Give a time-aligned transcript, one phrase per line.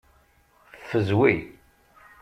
[0.81, 1.33] Ffezwi.